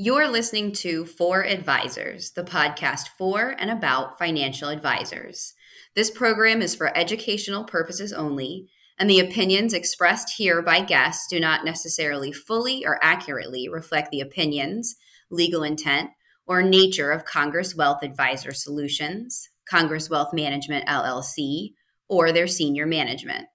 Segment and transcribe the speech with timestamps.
[0.00, 5.54] You're listening to For Advisors, the podcast for and about financial advisors.
[5.96, 11.40] This program is for educational purposes only, and the opinions expressed here by guests do
[11.40, 14.94] not necessarily fully or accurately reflect the opinions,
[15.32, 16.10] legal intent,
[16.46, 21.72] or nature of Congress Wealth Advisor Solutions, Congress Wealth Management LLC,
[22.08, 23.48] or their senior management.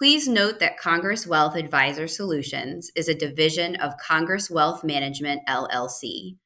[0.00, 6.38] Please note that Congress Wealth Advisor Solutions is a division of Congress Wealth Management LLC.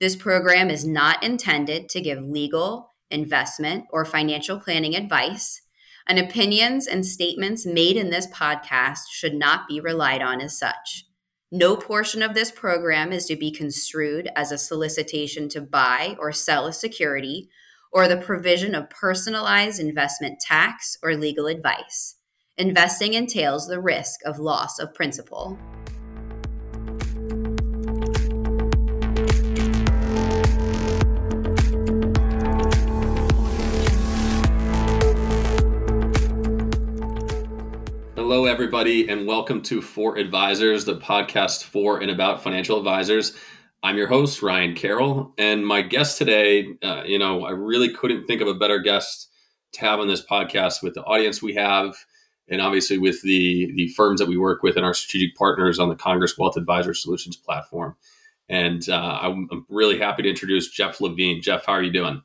[0.00, 5.60] This program is not intended to give legal, investment, or financial planning advice
[6.08, 11.06] and opinions and statements made in this podcast should not be relied on as such.
[11.50, 16.32] No portion of this program is to be construed as a solicitation to buy or
[16.32, 17.50] sell a security
[17.92, 22.16] or the provision of personalized investment tax or legal advice.
[22.56, 25.58] Investing entails the risk of loss of principal.
[38.52, 43.34] Everybody, and welcome to For Advisors, the podcast for and about financial advisors.
[43.82, 48.26] I'm your host, Ryan Carroll, and my guest today, uh, you know, I really couldn't
[48.26, 49.30] think of a better guest
[49.72, 51.96] to have on this podcast with the audience we have,
[52.46, 55.88] and obviously with the the firms that we work with and our strategic partners on
[55.88, 57.96] the Congress Wealth Advisor Solutions platform.
[58.50, 61.40] And uh, I'm, I'm really happy to introduce Jeff Levine.
[61.40, 62.20] Jeff, how are you doing?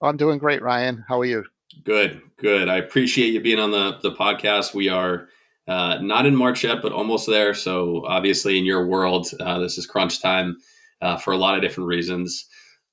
[0.00, 1.04] I'm doing great, Ryan.
[1.08, 1.42] How are you?
[1.82, 2.68] Good, good.
[2.68, 4.74] I appreciate you being on the the podcast.
[4.74, 5.26] We are
[5.70, 7.54] uh, not in March yet, but almost there.
[7.54, 10.58] So obviously, in your world, uh, this is crunch time
[11.00, 12.46] uh, for a lot of different reasons.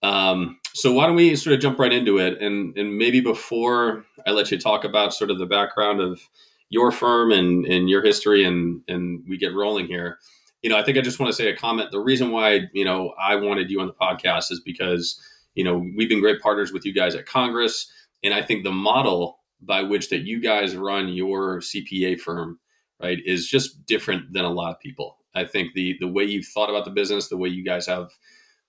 [0.04, 4.06] Um, so why don't we sort of jump right into it, and and maybe before
[4.28, 6.22] I let you talk about sort of the background of
[6.70, 10.20] your firm and and your history, and and we get rolling here.
[10.62, 11.92] You know, I think I just want to say a comment.
[11.92, 15.20] The reason why you know I wanted you on the podcast is because
[15.56, 17.92] you know we've been great partners with you guys at Congress
[18.24, 22.60] and I think the model by which that you guys run your CPA firm,
[23.02, 25.18] right, is just different than a lot of people.
[25.36, 28.10] I think the the way you've thought about the business, the way you guys have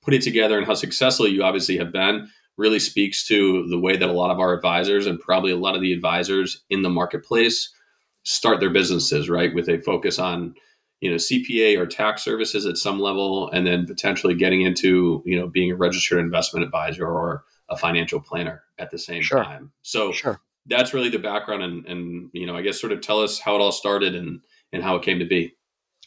[0.03, 3.97] put it together, and how successful you obviously have been, really speaks to the way
[3.97, 6.91] that a lot of our advisors and probably a lot of the advisors in the
[6.91, 7.73] marketplace
[8.25, 10.55] start their businesses, right, with a focus on
[11.01, 15.39] you know CPA or tax services at some level, and then potentially getting into you
[15.39, 19.43] know being a registered investment advisor or a financial planner at the same sure.
[19.43, 19.73] time.
[19.83, 20.41] So sure.
[20.69, 23.55] That's really the background and, and, you know, I guess sort of tell us how
[23.57, 24.41] it all started and,
[24.73, 25.55] and how it came to be.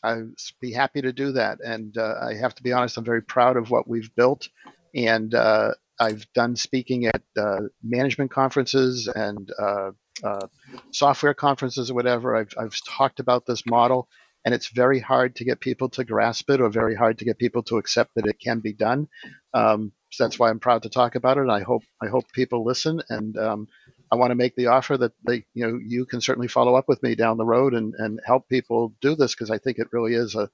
[0.03, 1.59] I'd be happy to do that.
[1.63, 4.49] And uh, I have to be honest, I'm very proud of what we've built.
[4.95, 9.91] And uh, I've done speaking at uh, management conferences and uh,
[10.23, 10.47] uh,
[10.91, 12.35] software conferences or whatever.
[12.35, 14.07] I've, I've talked about this model,
[14.43, 17.38] and it's very hard to get people to grasp it or very hard to get
[17.38, 19.07] people to accept that it can be done.
[19.53, 21.41] Um, so that's why I'm proud to talk about it.
[21.41, 23.01] And I hope I hope people listen.
[23.09, 23.67] And um,
[24.11, 26.85] I want to make the offer that they, you know, you can certainly follow up
[26.88, 29.88] with me down the road and, and help people do this because I think it
[29.91, 30.49] really is a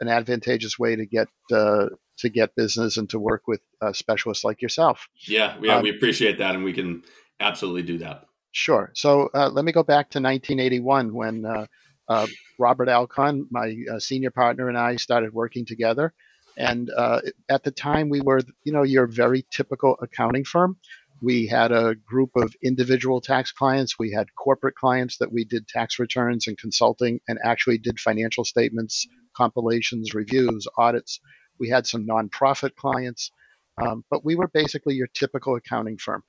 [0.00, 1.86] an advantageous way to get uh,
[2.18, 5.08] to get business and to work with uh, specialists like yourself.
[5.26, 7.02] Yeah, yeah, um, we appreciate that, and we can
[7.40, 8.24] absolutely do that.
[8.52, 8.90] Sure.
[8.94, 11.66] So uh, let me go back to 1981 when uh,
[12.08, 12.26] uh,
[12.58, 16.12] Robert Alcon, my uh, senior partner, and I started working together.
[16.56, 20.76] And uh, at the time, we were, you know, your very typical accounting firm.
[21.22, 23.98] We had a group of individual tax clients.
[23.98, 28.44] We had corporate clients that we did tax returns and consulting and actually did financial
[28.44, 29.06] statements,
[29.36, 31.20] compilations, reviews, audits.
[31.58, 33.32] We had some nonprofit clients,
[33.80, 36.22] um, but we were basically your typical accounting firm.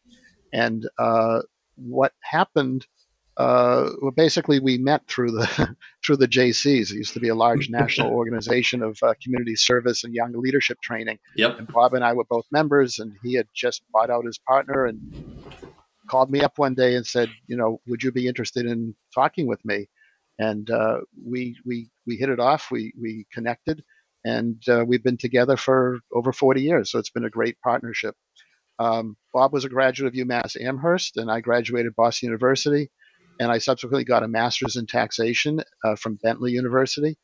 [0.53, 1.41] And uh,
[1.75, 2.85] what happened
[3.37, 5.75] uh, well, basically, we met through the
[6.05, 6.91] through the Jaycees.
[6.91, 10.79] It used to be a large national organization of uh, community service and young leadership
[10.81, 11.19] training.
[11.35, 11.59] Yep.
[11.59, 14.85] And Bob and I were both members, and he had just bought out his partner
[14.85, 14.99] and
[16.09, 19.47] called me up one day and said, you know, would you be interested in talking
[19.47, 19.87] with me?
[20.37, 22.69] And uh, we we we hit it off.
[22.69, 23.81] We we connected,
[24.25, 26.91] and uh, we've been together for over 40 years.
[26.91, 28.15] So it's been a great partnership.
[28.77, 32.89] Um, Bob was a graduate of UMass Amherst, and I graduated Boston University
[33.41, 37.17] and I subsequently got a master's in taxation uh, from Bentley University.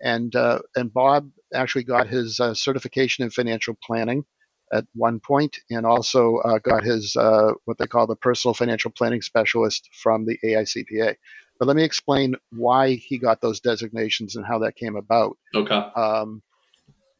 [0.00, 4.24] And uh, and Bob actually got his uh, certification in financial planning
[4.72, 8.92] at one point, and also uh, got his uh, what they call the personal financial
[8.92, 11.16] planning specialist from the AICPA.
[11.58, 15.36] But let me explain why he got those designations and how that came about.
[15.56, 15.74] Okay.
[15.74, 16.40] Um,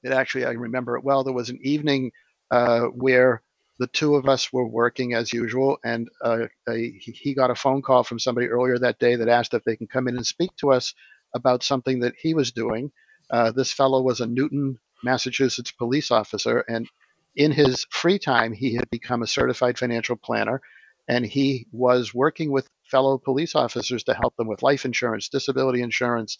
[0.05, 1.25] it actually, I remember it well.
[1.25, 2.13] There was an evening
[2.53, 3.43] uh, where
[3.79, 7.83] the two of us were working as usual, and uh, a, he got a phone
[7.83, 10.51] call from somebody earlier that day that asked if they can come in and speak
[10.57, 10.95] to us
[11.35, 12.91] about something that he was doing.
[13.31, 16.89] Uh, this fellow was a Newton, Massachusetts police officer, and
[17.37, 20.61] in his free time, he had become a certified financial planner,
[21.07, 25.83] and he was working with fellow police officers to help them with life insurance, disability
[25.83, 26.37] insurance,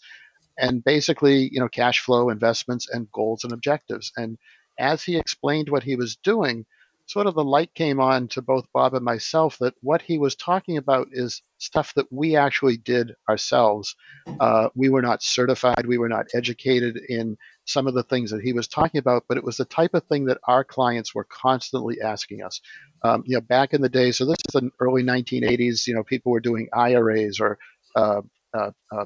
[0.57, 4.11] and basically, you know, cash flow, investments, and goals and objectives.
[4.17, 4.37] And
[4.77, 6.65] as he explained what he was doing,
[7.09, 10.35] sort of the light came on to both Bob and myself that what he was
[10.35, 13.95] talking about is stuff that we actually did ourselves.
[14.39, 17.35] Uh, we were not certified, we were not educated in
[17.65, 20.03] some of the things that he was talking about, but it was the type of
[20.03, 22.61] thing that our clients were constantly asking us.
[23.03, 25.87] Um, you know, back in the day, so this is the early 1980s.
[25.87, 27.57] You know, people were doing IRAs or
[27.95, 28.21] uh,
[28.53, 29.05] uh, uh,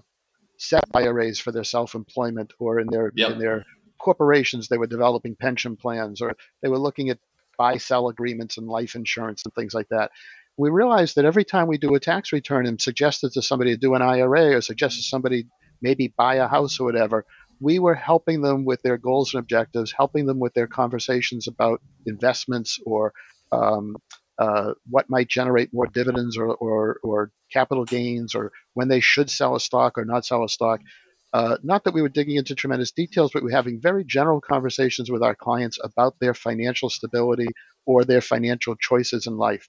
[0.57, 3.31] SEP IRAs for their self-employment, or in their yep.
[3.31, 3.65] in their
[3.97, 7.19] corporations, they were developing pension plans, or they were looking at
[7.57, 10.11] buy sell agreements and life insurance and things like that.
[10.57, 13.77] We realized that every time we do a tax return and suggested to somebody to
[13.77, 15.47] do an IRA or suggested somebody
[15.81, 17.25] maybe buy a house or whatever,
[17.59, 21.81] we were helping them with their goals and objectives, helping them with their conversations about
[22.05, 23.13] investments or
[23.51, 23.95] um,
[24.37, 29.29] uh, what might generate more dividends or, or, or capital gains or when they should
[29.29, 30.81] sell a stock or not sell a stock.
[31.33, 34.39] Uh, not that we were digging into tremendous details, but we were having very general
[34.39, 37.47] conversations with our clients about their financial stability
[37.85, 39.67] or their financial choices in life.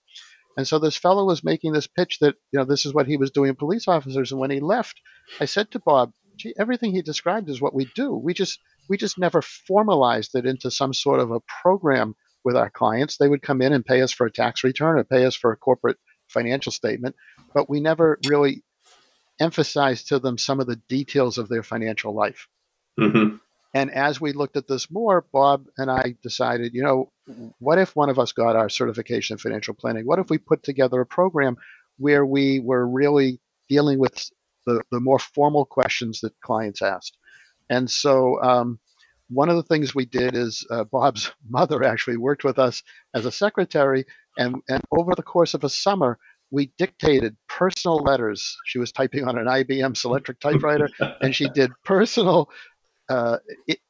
[0.57, 3.17] And so this fellow was making this pitch that, you know, this is what he
[3.17, 4.31] was doing police officers.
[4.31, 5.01] And when he left,
[5.41, 8.15] I said to Bob, gee, everything he described is what we do.
[8.15, 12.15] We just we just never formalized it into some sort of a program
[12.45, 13.17] with our clients.
[13.17, 15.51] They would come in and pay us for a tax return or pay us for
[15.51, 15.97] a corporate
[16.29, 17.17] financial statement,
[17.55, 18.63] but we never really
[19.41, 22.49] emphasize to them some of the details of their financial life.
[22.99, 23.37] Mm-hmm.
[23.75, 27.11] And as we looked at this more, Bob and I decided, you know,
[27.59, 30.07] what if one of us got our certification in financial planning?
[30.07, 31.57] What if we put together a program
[31.99, 34.31] where we were really dealing with
[34.65, 37.19] the, the more formal questions that clients asked?
[37.69, 38.79] And so, um,
[39.29, 42.83] one of the things we did is uh, Bob's mother actually worked with us
[43.13, 44.05] as a secretary,
[44.39, 46.19] and, and over the course of a summer,
[46.55, 48.57] we dictated personal letters.
[48.65, 50.89] She was typing on an IBM Selectric typewriter,
[51.21, 52.49] and she did personal,
[53.09, 53.39] uh,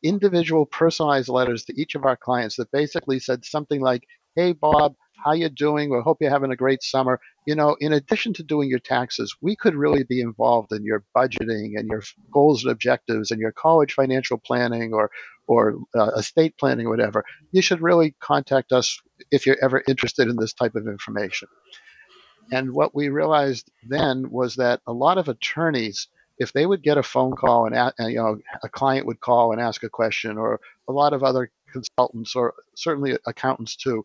[0.02, 4.94] individual, personalized letters to each of our clients that basically said something like, "Hey, Bob,
[5.22, 5.90] how you doing?
[5.90, 7.20] We hope you're having a great summer.
[7.46, 11.04] You know, in addition to doing your taxes, we could really be involved in your
[11.14, 12.02] budgeting and your
[12.32, 15.10] goals and objectives and your college financial planning or
[15.46, 17.22] or uh, estate planning, or whatever.
[17.52, 18.98] You should really contact us
[19.30, 21.48] if you're ever interested in this type of information."
[22.52, 26.08] And what we realized then was that a lot of attorneys,
[26.38, 29.60] if they would get a phone call and, you know a client would call and
[29.60, 34.04] ask a question, or a lot of other consultants, or certainly accountants too,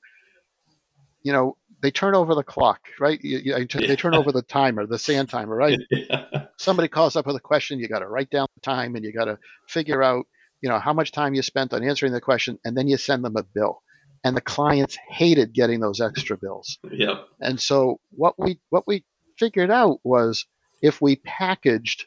[1.24, 3.20] you know, they turn over the clock, right?
[3.24, 5.80] You, you, they turn over the timer, the sand timer, right?
[5.92, 6.46] Yeah.
[6.58, 9.14] Somebody calls up with a question, you got to write down the time, and you
[9.14, 10.26] got to figure out,
[10.62, 13.24] you know, how much time you spent on answering the question, and then you send
[13.24, 13.82] them a bill
[14.24, 16.78] and the clients hated getting those extra bills.
[16.92, 17.28] Yep.
[17.40, 19.06] And so what we what we
[19.38, 20.46] figured out was
[20.82, 22.06] if we packaged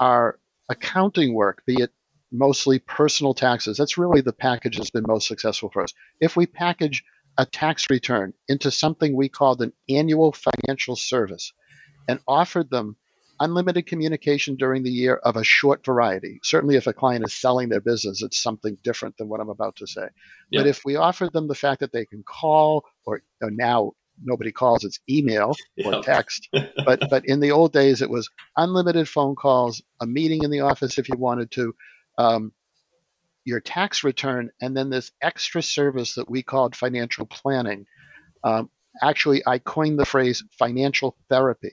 [0.00, 1.90] our accounting work, be it
[2.30, 5.92] mostly personal taxes, that's really the package that's been most successful for us.
[6.20, 7.04] If we package
[7.38, 11.52] a tax return into something we called an annual financial service
[12.08, 12.96] and offered them
[13.40, 16.40] unlimited communication during the year of a short variety.
[16.42, 19.76] Certainly, if a client is selling their business, it's something different than what I'm about
[19.76, 20.08] to say.
[20.50, 20.60] Yeah.
[20.60, 24.52] But if we offer them the fact that they can call, or, or now nobody
[24.52, 26.00] calls, it's email or yeah.
[26.02, 26.48] text.
[26.84, 30.60] but but in the old days, it was unlimited phone calls, a meeting in the
[30.60, 31.74] office if you wanted to.
[32.18, 32.52] Um,
[33.44, 37.86] your tax return, and then this extra service that we called financial planning.
[38.44, 38.70] Um,
[39.02, 41.72] actually, I coined the phrase financial therapy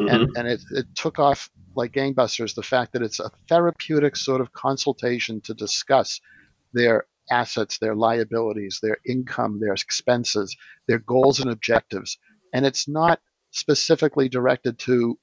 [0.00, 0.14] mm-hmm.
[0.14, 2.54] and and it, it took off like gangbusters.
[2.54, 6.20] The fact that it's a therapeutic sort of consultation to discuss
[6.72, 10.56] their assets, their liabilities, their income, their expenses,
[10.88, 12.18] their goals and objectives,
[12.52, 13.20] and it's not
[13.52, 15.18] specifically directed to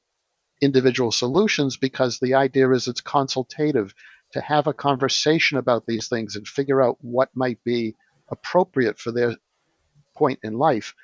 [0.62, 3.93] individual solutions because the idea is it's consultative
[4.34, 7.96] to have a conversation about these things and figure out what might be
[8.29, 9.36] appropriate for their
[10.15, 10.96] point in life.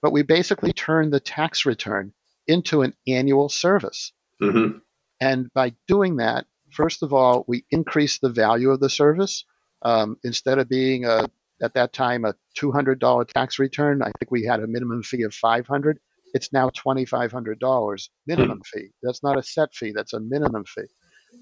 [0.00, 2.12] But we basically turn the tax return
[2.48, 4.12] into an annual service.
[4.42, 4.78] Mm-hmm.
[5.20, 9.44] And by doing that, first of all, we increase the value of the service.
[9.82, 11.28] Um, instead of being a
[11.60, 15.34] at that time a $200 tax return, I think we had a minimum fee of
[15.34, 15.98] 500.
[16.34, 18.90] It's now $2,500 minimum fee.
[19.02, 19.92] That's not a set fee.
[19.94, 20.82] That's a minimum fee.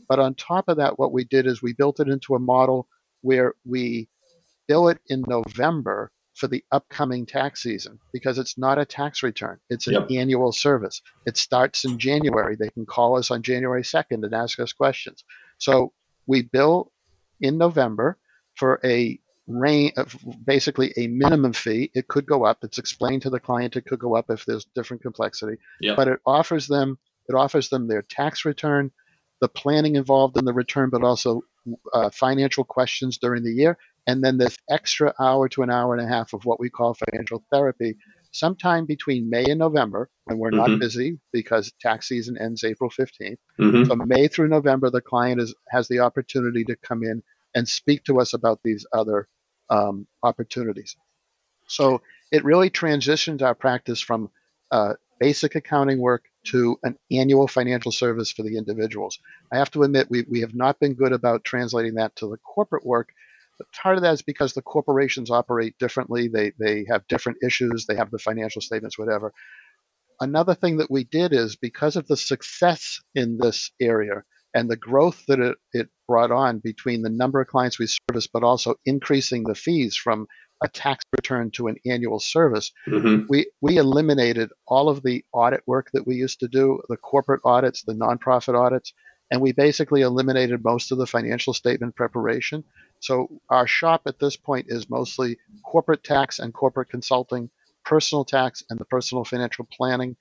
[0.08, 2.88] But on top of that, what we did is we built it into a model
[3.20, 4.08] where we
[4.68, 9.58] bill it in November for the upcoming tax season because it's not a tax return.
[9.70, 10.10] It's an yep.
[10.10, 11.00] annual service.
[11.24, 12.56] It starts in January.
[12.56, 15.24] They can call us on January 2nd and ask us questions.
[15.58, 15.92] So
[16.26, 16.92] we bill
[17.40, 18.18] in November
[18.54, 19.94] for a range,
[20.44, 21.90] basically a minimum fee.
[21.94, 22.58] It could go up.
[22.62, 23.76] It's explained to the client.
[23.76, 25.56] It could go up if there's different complexity.
[25.80, 25.96] Yep.
[25.96, 28.92] But it offers them it offers them their tax return,
[29.40, 31.42] the planning involved in the return, but also
[31.92, 36.04] uh, financial questions during the year, and then this extra hour to an hour and
[36.04, 37.96] a half of what we call financial therapy
[38.36, 40.72] sometime between May and November, when we're mm-hmm.
[40.72, 43.36] not busy because tax season ends April 15th.
[43.58, 43.84] Mm-hmm.
[43.84, 47.22] So May through November, the client is, has the opportunity to come in
[47.54, 49.26] and speak to us about these other
[49.70, 50.96] um, opportunities.
[51.66, 54.30] So it really transitions our practice from
[54.70, 59.18] uh, basic accounting work to an annual financial service for the individuals.
[59.50, 62.36] I have to admit, we, we have not been good about translating that to the
[62.36, 63.12] corporate work.
[63.58, 66.28] But part of that is because the corporations operate differently.
[66.28, 69.32] They, they have different issues, they have the financial statements, whatever.
[70.20, 74.22] Another thing that we did is because of the success in this area
[74.54, 78.26] and the growth that it, it brought on between the number of clients we service,
[78.26, 80.26] but also increasing the fees from
[80.62, 83.26] a tax return to an annual service, mm-hmm.
[83.28, 87.42] we, we eliminated all of the audit work that we used to do, the corporate
[87.44, 88.94] audits, the nonprofit audits,
[89.30, 92.64] and we basically eliminated most of the financial statement preparation.
[93.00, 97.50] So our shop at this point is mostly corporate tax and corporate consulting,
[97.84, 100.16] personal tax and the personal financial planning.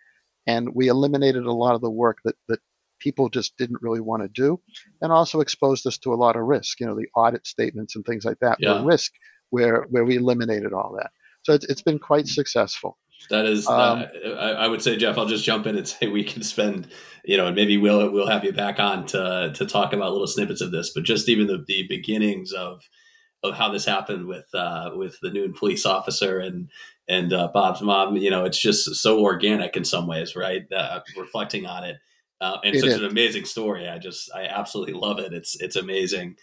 [0.47, 2.59] And we eliminated a lot of the work that, that
[2.99, 4.59] people just didn't really want to do
[5.01, 8.05] and also exposed us to a lot of risk, you know, the audit statements and
[8.05, 8.83] things like that yeah.
[8.83, 9.11] risk
[9.49, 11.11] where where we eliminated all that.
[11.43, 12.97] So it's, it's been quite successful.
[13.29, 15.17] That is, um, uh, I, I, would say, Jeff.
[15.17, 16.87] I'll just jump in and say we can spend,
[17.23, 20.27] you know, and maybe we'll we'll have you back on to to talk about little
[20.27, 22.81] snippets of this, but just even the, the beginnings of
[23.43, 26.69] of how this happened with uh, with the Newton police officer and
[27.07, 28.17] and uh, Bob's mom.
[28.17, 30.63] You know, it's just so organic in some ways, right?
[30.71, 31.97] Uh, reflecting on it,
[32.41, 32.99] uh, and it such is.
[32.99, 33.87] an amazing story.
[33.87, 35.33] I just I absolutely love it.
[35.33, 36.35] It's it's amazing.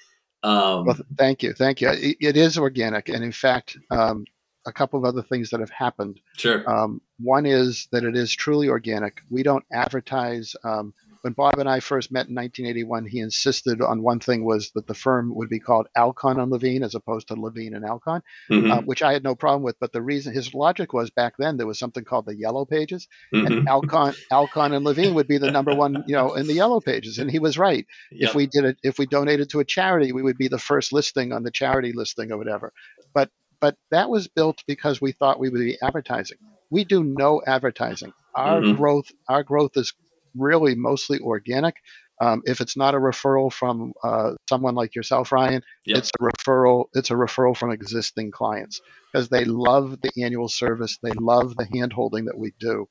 [0.42, 1.90] Um, well, thank you, thank you.
[1.90, 4.24] It, it is organic, and in fact, um,
[4.66, 6.20] a couple of other things that have happened.
[6.36, 6.68] Sure.
[6.68, 9.22] Um, one is that it is truly organic.
[9.30, 10.54] We don't advertise.
[10.64, 14.72] Um, when Bob and I first met in 1981, he insisted on one thing was
[14.72, 18.22] that the firm would be called Alcon and Levine as opposed to Levine and Alcon,
[18.50, 18.70] mm-hmm.
[18.70, 19.78] uh, which I had no problem with.
[19.78, 23.06] But the reason his logic was back then there was something called the Yellow Pages,
[23.32, 23.46] mm-hmm.
[23.46, 26.80] and Alcon, Alcon and Levine would be the number one, you know, in the Yellow
[26.80, 27.86] Pages, and he was right.
[28.10, 28.30] Yep.
[28.30, 30.92] If we did it, if we donated to a charity, we would be the first
[30.92, 32.72] listing on the charity listing or whatever.
[33.14, 33.30] But
[33.62, 36.36] but that was built because we thought we would be advertising.
[36.68, 38.12] We do no advertising.
[38.34, 38.76] Our mm-hmm.
[38.76, 39.94] growth, our growth is
[40.36, 41.76] really mostly organic.
[42.20, 45.98] Um, if it's not a referral from uh, someone like yourself, Ryan, yep.
[45.98, 46.86] it's a referral.
[46.94, 48.80] It's a referral from existing clients
[49.12, 50.98] because they love the annual service.
[51.00, 52.88] They love the handholding that we do.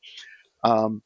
[0.64, 1.02] Um,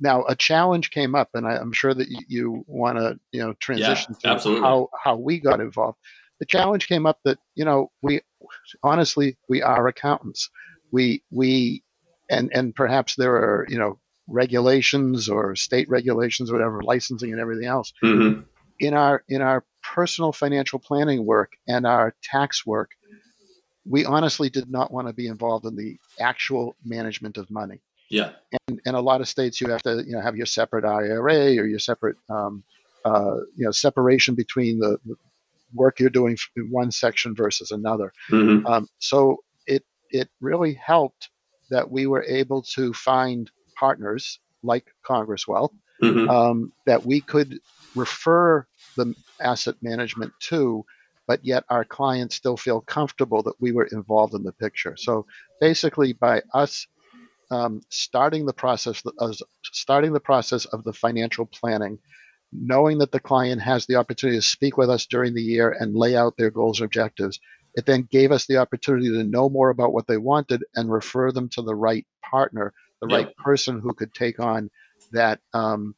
[0.00, 3.40] now, a challenge came up, and I, am sure that you, you want to, you
[3.42, 5.98] know, transition yeah, to how how we got involved.
[6.40, 8.20] The challenge came up that you know we
[8.82, 10.50] honestly, we are accountants.
[10.92, 11.82] We we
[12.30, 13.98] and and perhaps there are you know
[14.28, 17.92] regulations or state regulations, or whatever, licensing and everything else.
[18.02, 18.42] Mm-hmm.
[18.80, 22.90] In our in our personal financial planning work and our tax work,
[23.84, 27.80] we honestly did not want to be involved in the actual management of money.
[28.10, 28.32] Yeah.
[28.68, 31.56] And in a lot of states, you have to you know have your separate IRA
[31.56, 32.64] or your separate um,
[33.04, 35.16] uh, you know separation between the, the
[35.74, 38.12] work you're doing in one section versus another.
[38.30, 38.66] Mm-hmm.
[38.66, 41.30] Um, so it it really helped
[41.70, 46.28] that we were able to find partners like Congress Wealth mm-hmm.
[46.28, 47.58] um, that we could
[47.94, 48.66] refer
[48.96, 50.84] the asset management to,
[51.26, 54.96] but yet our clients still feel comfortable that we were involved in the picture.
[54.96, 55.26] So
[55.60, 56.86] basically, by us
[57.50, 61.98] um, starting the process of starting the process of the financial planning,
[62.54, 65.96] knowing that the client has the opportunity to speak with us during the year and
[65.96, 67.40] lay out their goals or objectives.
[67.74, 71.32] It then gave us the opportunity to know more about what they wanted and refer
[71.32, 74.70] them to the right partner, the right person who could take on
[75.12, 75.94] that um,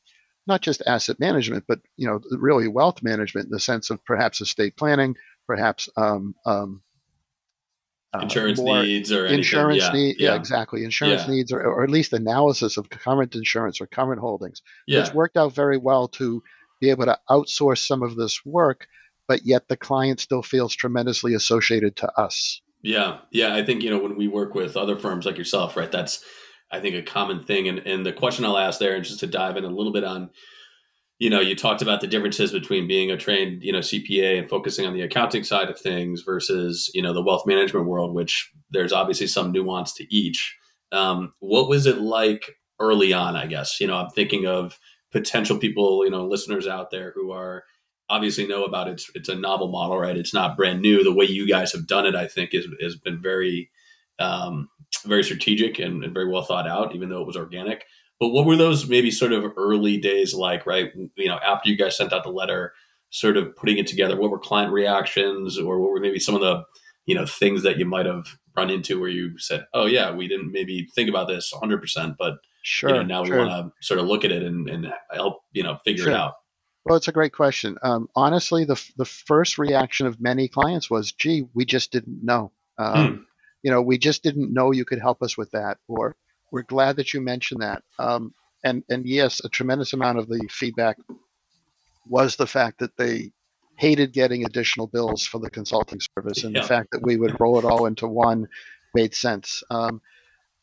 [0.47, 4.41] not just asset management, but you know really wealth management in the sense of perhaps
[4.41, 6.83] estate planning, perhaps um, um,
[8.17, 10.21] uh, insurance needs or insurance yeah, needs.
[10.21, 10.31] Yeah.
[10.31, 10.37] yeah.
[10.37, 10.85] exactly.
[10.85, 11.35] Insurance yeah.
[11.35, 14.63] needs, or, or, at least analysis of current insurance or current holdings.
[14.87, 15.01] Yeah.
[15.01, 16.43] It's worked out very well to
[16.81, 18.87] be able to outsource some of this work,
[19.29, 22.61] but yet the client still feels tremendously associated to us.
[22.83, 23.55] Yeah, yeah.
[23.55, 25.91] I think you know when we work with other firms like yourself, right?
[25.91, 26.25] That's
[26.71, 27.69] I think a common thing.
[27.69, 30.05] And and the question I'll ask there, and just to dive in a little bit
[30.05, 30.31] on
[31.19, 34.49] you know, you talked about the differences between being a trained, you know, CPA and
[34.49, 38.53] focusing on the accounting side of things versus, you know, the wealth management world, which
[38.71, 40.57] there's obviously some nuance to each.
[40.93, 43.35] Um, what was it like early on?
[43.35, 44.79] I guess you know, I'm thinking of
[45.11, 47.65] potential people, you know, listeners out there who are
[48.09, 48.93] obviously know about it.
[48.93, 50.17] It's, it's a novel model, right?
[50.17, 51.03] It's not brand new.
[51.03, 53.71] The way you guys have done it, I think, is has been very,
[54.19, 54.69] um,
[55.05, 57.85] very strategic and, and very well thought out, even though it was organic.
[58.19, 60.91] But what were those maybe sort of early days like, right?
[61.17, 62.73] You know, after you guys sent out the letter,
[63.11, 66.41] sort of putting it together, what were client reactions or what were maybe some of
[66.41, 66.63] the,
[67.05, 70.29] you know, things that you might have run into where you said, oh, yeah, we
[70.29, 73.37] didn't maybe think about this 100%, but sure, you know, now sure.
[73.37, 76.13] we want to sort of look at it and, and help, you know, figure sure.
[76.13, 76.35] it out.
[76.85, 77.77] Well, it's a great question.
[77.83, 82.53] Um, honestly, the, the first reaction of many clients was, gee, we just didn't know.
[82.79, 83.23] Um, hmm.
[83.63, 85.79] You know, we just didn't know you could help us with that.
[85.89, 86.15] Or,
[86.51, 87.83] we're glad that you mentioned that.
[87.99, 88.35] Um,
[88.65, 90.97] and and yes, a tremendous amount of the feedback
[92.09, 93.33] was the fact that they
[93.77, 96.63] hated getting additional bills for the consulting service, and yeah.
[96.63, 98.49] the fact that we would roll it all into one
[98.95, 99.63] made sense.
[99.71, 100.01] Um,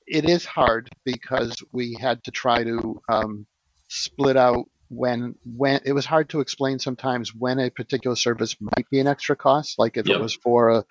[0.08, 3.46] it is hard because we had to try to um,
[3.88, 8.90] split out when when it was hard to explain sometimes when a particular service might
[8.90, 10.18] be an extra cost, like if yep.
[10.18, 10.86] it was for a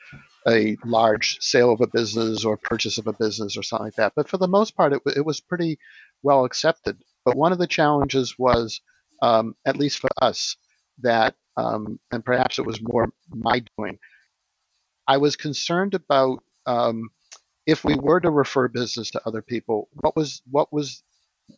[0.49, 4.13] a large sale of a business or purchase of a business or something like that.
[4.17, 5.79] But for the most part, it, it was pretty
[6.23, 6.97] well accepted.
[7.25, 8.81] But one of the challenges was,
[9.23, 10.57] um, at least for us,
[11.01, 13.99] that, um, and perhaps it was more my doing,
[15.07, 17.11] I was concerned about um,
[17.67, 21.03] if we were to refer business to other people, what was, what was,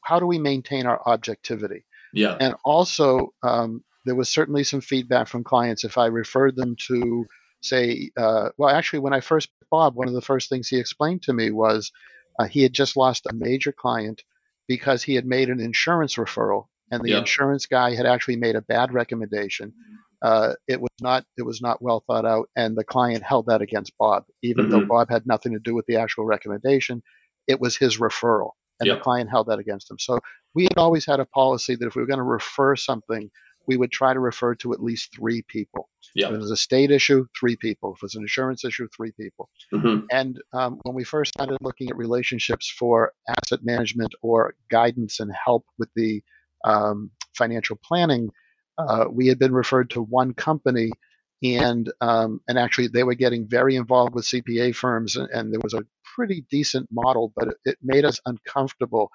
[0.02, 1.84] how do we maintain our objectivity?
[2.12, 2.36] Yeah.
[2.38, 7.26] And also, um, there was certainly some feedback from clients if I referred them to
[7.64, 11.22] say, uh, well, actually, when I first Bob, one of the first things he explained
[11.22, 11.90] to me was
[12.38, 14.22] uh, he had just lost a major client
[14.68, 18.62] because he had made an insurance referral, and the insurance guy had actually made a
[18.62, 19.72] bad recommendation.
[20.22, 23.60] Uh, it was not it was not well thought out, and the client held that
[23.60, 24.72] against Bob, even mm-hmm.
[24.72, 27.02] though Bob had nothing to do with the actual recommendation.
[27.46, 29.98] It was his referral, and the client held that against him.
[29.98, 30.18] So
[30.54, 33.30] we had always had a policy that if we were going to refer something
[33.66, 35.88] we would try to refer to at least three people.
[36.28, 37.92] If it was a state issue, three people.
[37.92, 39.48] If it was an insurance issue, three people.
[39.72, 40.06] Mm-hmm.
[40.10, 45.32] And um, when we first started looking at relationships for asset management or guidance and
[45.32, 46.22] help with the
[46.64, 48.30] um, financial planning,
[48.78, 50.90] uh, we had been referred to one company,
[51.42, 55.60] and um, and actually they were getting very involved with CPA firms, and, and there
[55.62, 55.84] was a
[56.16, 59.10] pretty decent model, but it, it made us uncomfortable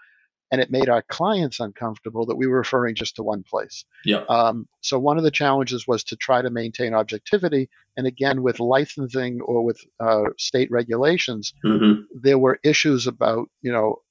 [0.51, 3.85] and it made our clients uncomfortable that we were referring just to one place.
[4.03, 4.23] Yeah.
[4.29, 8.59] Um, so one of the challenges was to try to maintain objectivity, and again with
[8.59, 12.01] licensing or with uh, state regulations, mm-hmm.
[12.13, 14.01] there were issues about you know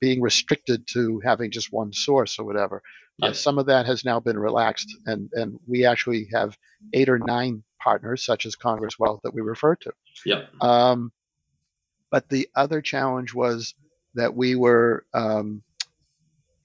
[0.00, 2.82] being restricted to having just one source or whatever.
[3.18, 3.30] Yeah.
[3.30, 6.56] Uh, some of that has now been relaxed, and and we actually have
[6.92, 9.92] eight or nine partners, such as Congress Wealth, that we refer to.
[10.24, 10.44] Yeah.
[10.60, 11.12] Um,
[12.10, 13.74] but the other challenge was
[14.14, 15.62] that we were um,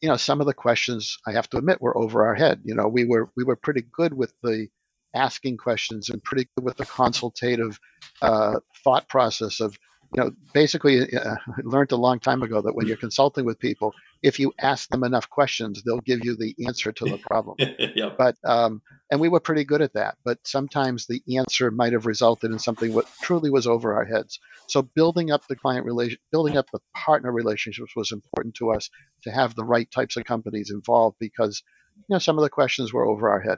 [0.02, 2.62] you know, some of the questions I have to admit were over our head.
[2.64, 4.68] You know, we were we were pretty good with the
[5.14, 7.80] asking questions and pretty good with the consultative
[8.22, 9.78] uh, thought process of
[10.14, 13.94] you know, basically, uh, learned a long time ago that when you're consulting with people,
[14.24, 17.58] if you ask them enough questions, they'll give you the answer to the problem.
[17.96, 18.18] yep.
[18.18, 20.18] But um, and we were pretty good at that.
[20.24, 24.40] But sometimes the answer might have resulted in something what truly was over our heads.
[24.68, 28.90] So building up the client relation, building up the partner relationships was important to us
[29.24, 31.64] to have the right types of companies involved because
[31.96, 33.58] you know some of the questions were over our head.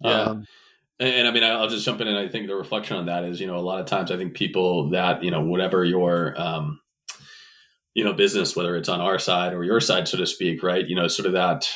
[0.00, 0.22] Yeah.
[0.22, 0.46] Um,
[0.98, 3.24] and, and, I mean, I'll just jump in, and I think the reflection on that
[3.24, 6.38] is, you know, a lot of times I think people that you know, whatever your
[6.40, 6.79] um,
[7.94, 10.86] you know business, whether it's on our side or your side, so to speak, right?
[10.86, 11.68] You know, sort of that.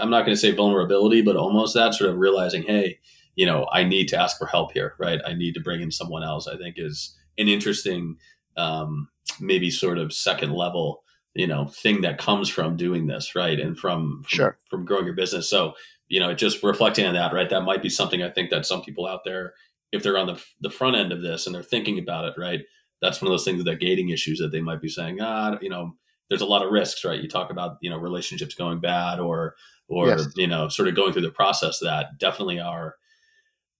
[0.00, 2.98] I'm not going to say vulnerability, but almost that sort of realizing, hey,
[3.36, 5.20] you know, I need to ask for help here, right?
[5.26, 6.48] I need to bring in someone else.
[6.48, 8.16] I think is an interesting,
[8.56, 9.08] um,
[9.40, 11.02] maybe sort of second level
[11.38, 15.04] you know thing that comes from doing this right and from, from sure from growing
[15.04, 15.72] your business so
[16.08, 18.82] you know just reflecting on that right that might be something i think that some
[18.82, 19.54] people out there
[19.92, 22.62] if they're on the, the front end of this and they're thinking about it right
[23.00, 25.68] that's one of those things that gating issues that they might be saying ah you
[25.68, 25.92] know
[26.28, 29.54] there's a lot of risks right you talk about you know relationships going bad or
[29.88, 30.26] or yes.
[30.36, 32.96] you know sort of going through the process that definitely are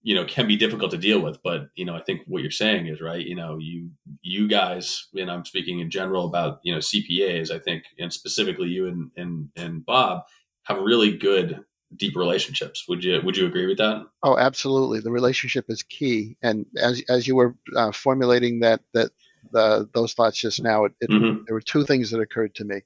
[0.01, 2.51] you know can be difficult to deal with but you know i think what you're
[2.51, 3.89] saying is right you know you
[4.21, 8.69] you guys and i'm speaking in general about you know cpas i think and specifically
[8.69, 10.23] you and and, and bob
[10.63, 11.63] have really good
[11.95, 16.37] deep relationships would you would you agree with that oh absolutely the relationship is key
[16.41, 19.11] and as as you were uh, formulating that that
[19.51, 21.43] the, those thoughts just now it, it, mm-hmm.
[21.47, 22.81] there were two things that occurred to me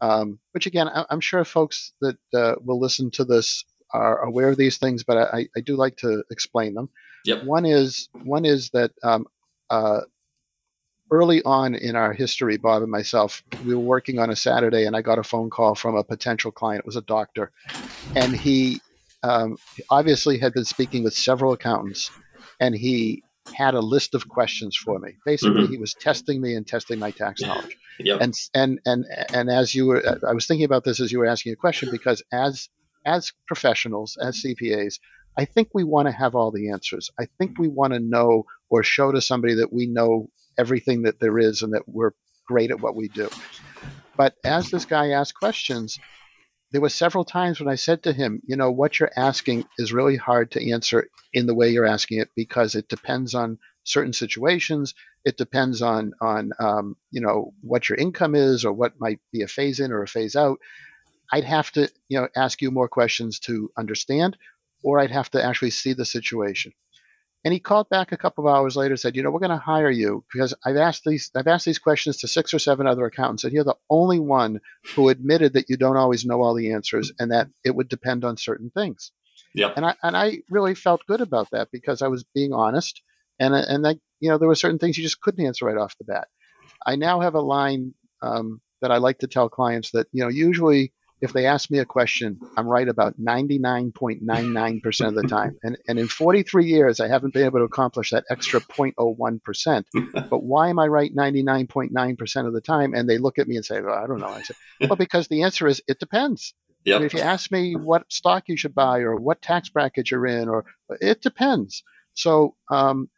[0.00, 3.64] um, which again I, am sure folks that uh, will listen to this
[3.94, 6.90] are aware of these things, but I, I do like to explain them.
[7.24, 7.44] Yep.
[7.44, 9.26] One is one is that um,
[9.70, 10.00] uh,
[11.10, 14.96] early on in our history, Bob and myself, we were working on a Saturday, and
[14.96, 16.80] I got a phone call from a potential client.
[16.80, 17.50] It was a doctor,
[18.14, 18.80] and he
[19.22, 19.56] um,
[19.90, 22.10] obviously had been speaking with several accountants,
[22.60, 25.16] and he had a list of questions for me.
[25.24, 25.72] Basically, mm-hmm.
[25.72, 27.76] he was testing me and testing my tax knowledge.
[28.00, 28.22] Yep.
[28.22, 31.26] And and and and as you were, I was thinking about this as you were
[31.26, 32.68] asking a question because as
[33.06, 34.98] as professionals, as CPAs,
[35.38, 37.10] I think we want to have all the answers.
[37.20, 41.20] I think we want to know or show to somebody that we know everything that
[41.20, 42.12] there is and that we're
[42.46, 43.28] great at what we do.
[44.16, 45.98] But as this guy asked questions,
[46.72, 49.92] there were several times when I said to him, you know, what you're asking is
[49.92, 54.12] really hard to answer in the way you're asking it because it depends on certain
[54.12, 54.94] situations.
[55.24, 59.42] It depends on on um, you know what your income is or what might be
[59.42, 60.58] a phase in or a phase out.
[61.32, 64.36] I'd have to, you know, ask you more questions to understand,
[64.82, 66.72] or I'd have to actually see the situation.
[67.44, 69.50] And he called back a couple of hours later, and said, you know, we're going
[69.50, 72.86] to hire you because I've asked these, I've asked these questions to six or seven
[72.86, 74.60] other accountants, and you're the only one
[74.94, 78.24] who admitted that you don't always know all the answers and that it would depend
[78.24, 79.12] on certain things.
[79.54, 79.72] Yeah.
[79.76, 83.02] And I and I really felt good about that because I was being honest,
[83.38, 85.98] and and that you know there were certain things you just couldn't answer right off
[85.98, 86.28] the bat.
[86.86, 90.28] I now have a line um, that I like to tell clients that you know
[90.28, 95.58] usually if they ask me a question, I'm right about 99.99% of the time.
[95.62, 99.84] And, and in 43 years, I haven't been able to accomplish that extra 0.01%.
[100.30, 102.94] but why am I right 99.9% of the time?
[102.94, 104.28] And they look at me and say, well, I don't know.
[104.28, 106.52] I say, well, because the answer is it depends.
[106.84, 107.00] Yep.
[107.00, 110.50] If you ask me what stock you should buy or what tax bracket you're in,
[110.50, 110.66] or
[111.00, 111.82] it depends.
[112.12, 113.08] So, um,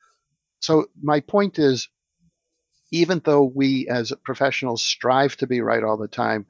[0.60, 1.88] so my point is,
[2.92, 6.46] even though we as professionals strive to be right all the time,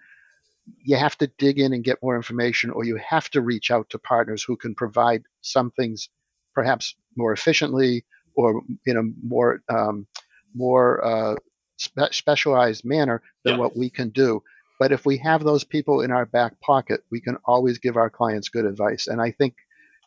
[0.82, 3.90] you have to dig in and get more information, or you have to reach out
[3.90, 6.08] to partners who can provide some things
[6.54, 10.06] perhaps more efficiently or in a more um,
[10.54, 11.36] more uh,
[11.76, 13.60] spe- specialized manner than yeah.
[13.60, 14.42] what we can do.
[14.78, 18.10] But if we have those people in our back pocket, we can always give our
[18.10, 19.06] clients good advice.
[19.06, 19.54] And I think,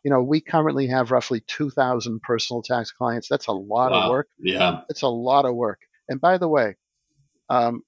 [0.04, 3.28] you know, we currently have roughly 2,000 personal tax clients.
[3.28, 4.04] That's a lot wow.
[4.04, 4.28] of work.
[4.38, 4.82] Yeah.
[4.90, 5.80] It's a lot of work.
[6.08, 6.76] And by the way,
[7.50, 7.82] um,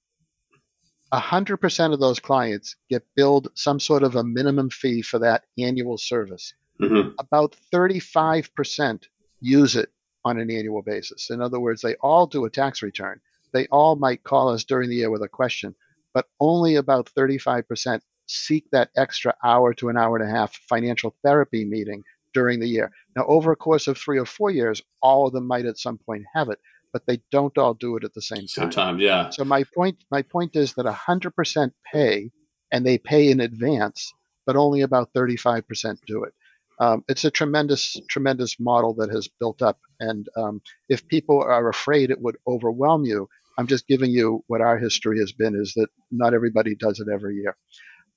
[1.12, 5.98] 100% of those clients get billed some sort of a minimum fee for that annual
[5.98, 6.54] service.
[6.80, 7.10] Mm-hmm.
[7.18, 9.04] About 35%
[9.40, 9.90] use it
[10.24, 11.30] on an annual basis.
[11.30, 13.20] In other words, they all do a tax return.
[13.52, 15.74] They all might call us during the year with a question,
[16.14, 21.14] but only about 35% seek that extra hour to an hour and a half financial
[21.22, 22.90] therapy meeting during the year.
[23.14, 25.98] Now, over a course of three or four years, all of them might at some
[25.98, 26.58] point have it
[26.92, 28.48] but they don't all do it at the same time.
[28.48, 29.30] Sometimes, yeah.
[29.30, 32.30] So my point my point is that 100% pay
[32.70, 34.12] and they pay in advance,
[34.46, 36.32] but only about 35% do it.
[36.80, 41.68] Um, it's a tremendous tremendous model that has built up, and um, if people are
[41.68, 43.28] afraid it would overwhelm you,
[43.58, 47.08] I'm just giving you what our history has been is that not everybody does it
[47.12, 47.56] every year.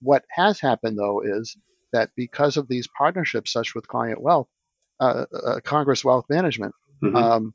[0.01, 1.55] What has happened though is
[1.93, 4.47] that because of these partnerships, such with Client Wealth,
[4.99, 7.15] uh, uh, Congress Wealth Management, mm-hmm.
[7.15, 7.53] um,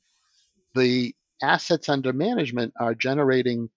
[0.74, 3.70] the assets under management are generating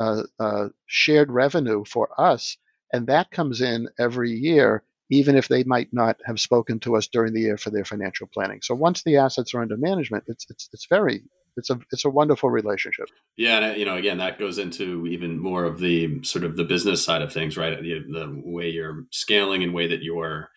[0.00, 2.56] uh, uh, shared revenue for us,
[2.92, 7.06] and that comes in every year, even if they might not have spoken to us
[7.06, 8.60] during the year for their financial planning.
[8.62, 11.22] So once the assets are under management, it's it's it's very
[11.56, 13.06] it's a it's a wonderful relationship.
[13.36, 16.64] Yeah, and you know, again, that goes into even more of the sort of the
[16.64, 17.80] business side of things, right?
[17.80, 20.48] The, the way you're scaling and way that you're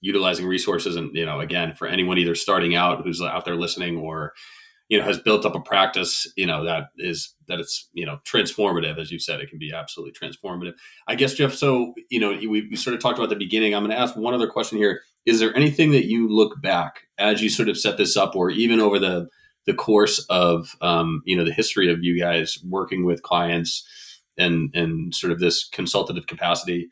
[0.00, 3.98] utilizing resources, and you know, again, for anyone either starting out who's out there listening
[3.98, 4.32] or
[4.94, 8.20] you know has built up a practice you know that is that it's you know
[8.24, 10.74] transformative as you said it can be absolutely transformative
[11.08, 13.82] i guess jeff so you know we, we sort of talked about the beginning i'm
[13.82, 17.42] going to ask one other question here is there anything that you look back as
[17.42, 19.28] you sort of set this up or even over the
[19.66, 23.86] the course of um, you know the history of you guys working with clients
[24.36, 26.90] and and sort of this consultative capacity.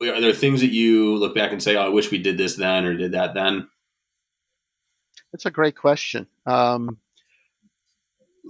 [0.00, 2.56] Are there things that you look back and say, "Oh, I wish we did this
[2.56, 3.68] then or did that then"?
[5.32, 6.26] That's a great question.
[6.46, 6.98] Um,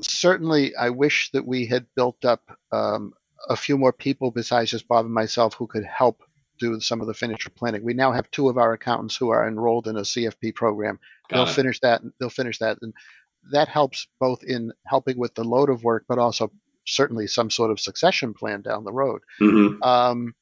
[0.03, 3.13] certainly, I wish that we had built up um,
[3.49, 6.23] a few more people besides just Bob and myself who could help
[6.59, 7.85] do some of the financial planning.
[7.85, 10.99] We now have two of our accountants who are enrolled in a CFP program.
[11.29, 11.55] Got they'll it.
[11.55, 12.03] finish that.
[12.19, 12.93] They'll finish that, and
[13.53, 16.51] that helps both in helping with the load of work, but also
[16.87, 19.23] certainly some sort of succession plan down the road.
[19.41, 19.83] Mm-hmm.
[19.83, 20.35] Um,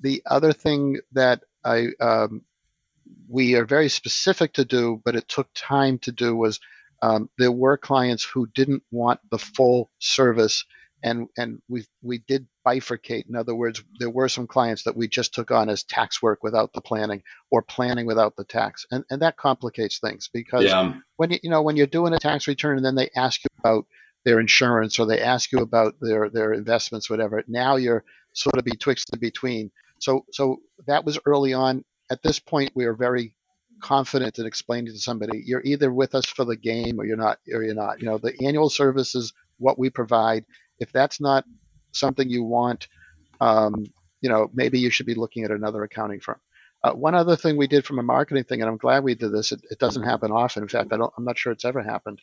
[0.00, 2.42] the other thing that I um,
[3.28, 6.60] we are very specific to do, but it took time to do was
[7.02, 10.64] um, there were clients who didn't want the full service
[11.02, 13.28] and and we we did bifurcate.
[13.28, 16.42] In other words, there were some clients that we just took on as tax work
[16.42, 20.94] without the planning or planning without the tax, and and that complicates things because yeah.
[21.16, 23.50] when you you know when you're doing a tax return and then they ask you
[23.58, 23.86] about
[24.24, 27.42] their insurance or they ask you about their their investments, whatever.
[27.46, 29.70] Now you're sort of betwixt and between.
[30.00, 31.84] So so that was early on.
[32.10, 33.34] At this point, we are very
[33.80, 37.38] confident in explaining to somebody you're either with us for the game or you're not
[37.52, 38.00] or you're not.
[38.00, 40.44] You know, the annual service is what we provide
[40.78, 41.44] if that's not
[41.92, 42.88] something you want,
[43.40, 43.86] um,
[44.20, 46.40] you know, maybe you should be looking at another accounting firm.
[46.84, 49.32] Uh, one other thing we did from a marketing thing, and I'm glad we did
[49.32, 49.50] this.
[49.50, 50.62] It, it doesn't happen often.
[50.62, 52.20] In fact, I don't, I'm not sure it's ever happened.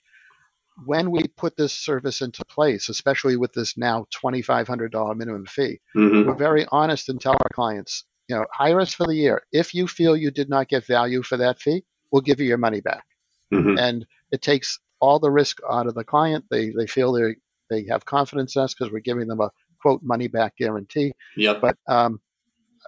[0.86, 6.28] When we put this service into place, especially with this now $2,500 minimum fee, mm-hmm.
[6.28, 9.44] we're very honest and tell our clients, you know, hire us for the year.
[9.52, 12.58] If you feel you did not get value for that fee, we'll give you your
[12.58, 13.06] money back.
[13.54, 13.78] Mm-hmm.
[13.78, 16.46] And it takes all the risk out of the client.
[16.50, 17.36] They they feel they
[17.70, 21.14] they have confidence in us because we're giving them a quote money back guarantee.
[21.38, 21.62] Yep.
[21.62, 22.20] But um,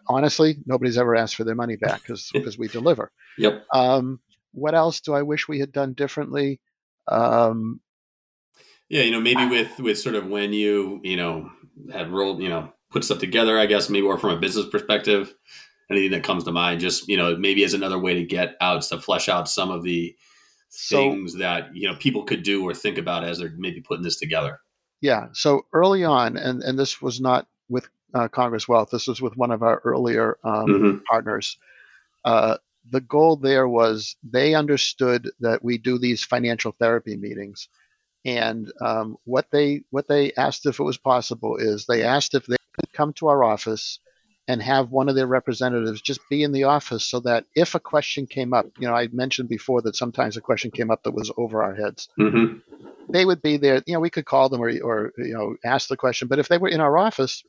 [0.07, 3.11] honestly, nobody's ever asked for their money back because because we deliver.
[3.37, 3.65] Yep.
[3.71, 4.19] Um,
[4.53, 6.59] what else do I wish we had done differently?
[7.07, 7.79] Um,
[8.89, 11.51] yeah, you know, maybe with with sort of when you you know
[11.91, 13.57] have rolled, you know, put stuff together.
[13.57, 15.33] I guess maybe or from a business perspective,
[15.89, 18.81] anything that comes to mind, just you know, maybe as another way to get out
[18.83, 20.15] to flesh out some of the
[20.71, 24.03] things so, that you know people could do or think about as they're maybe putting
[24.03, 24.59] this together.
[25.01, 25.27] Yeah.
[25.33, 29.37] So early on, and, and this was not with uh, Congress Wealth, this was with
[29.37, 30.97] one of our earlier um, mm-hmm.
[31.07, 31.57] partners.
[32.25, 32.57] Uh,
[32.89, 37.67] the goal there was they understood that we do these financial therapy meetings.
[38.25, 42.45] And um, what they what they asked if it was possible is they asked if
[42.45, 42.55] they
[42.97, 43.99] come to our office
[44.49, 47.79] and have one of their representatives just be in the office so that if a
[47.79, 51.11] question came up, you know, I mentioned before that sometimes a question came up that
[51.11, 52.09] was over our heads.
[52.17, 52.57] Mm-hmm
[53.09, 53.81] they would be there.
[53.85, 56.27] You know, we could call them or, or you know ask the question.
[56.27, 57.43] But if they were in our office,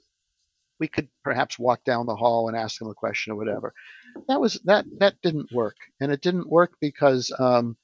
[0.78, 3.74] we could perhaps walk down the hall and ask them a question or whatever.
[4.28, 7.76] That was that that didn't work, and it didn't work because um,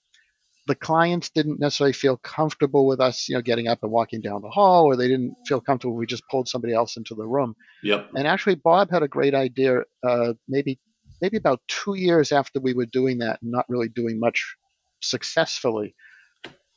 [0.66, 4.40] the clients didn't necessarily feel comfortable with us, you know, getting up and walking down
[4.42, 5.94] the hall, or they didn't feel comfortable.
[5.94, 7.54] We just pulled somebody else into the room.
[7.82, 8.10] Yep.
[8.14, 9.80] And actually, Bob had a great idea.
[10.02, 10.78] Uh, maybe
[11.20, 14.56] maybe about two years after we were doing that, and not really doing much
[15.00, 15.94] successfully.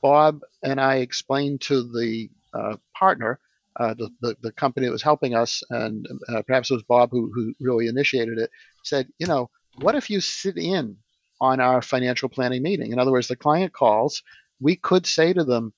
[0.02, 3.40] Bob and I explained to the uh, partner,
[3.80, 7.10] uh, the, the, the, company that was helping us, and uh, perhaps it was Bob
[7.12, 8.50] who, who really initiated it,
[8.84, 9.50] said, you know,
[9.82, 10.98] what if you sit in
[11.40, 12.92] on our financial planning meeting?
[12.92, 14.24] In other words, the client calls,
[14.60, 15.74] we could say to them,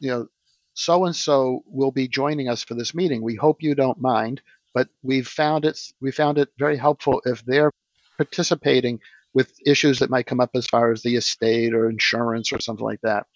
[0.00, 0.28] you know,
[0.74, 3.22] so and so will be joining us for this meeting.
[3.22, 4.40] We hope you don't mind,
[4.74, 7.72] but we've found it we found it very helpful if they're
[8.16, 9.00] participating
[9.34, 12.84] with issues that might come up as far as the estate or insurance or something
[12.84, 13.26] like that.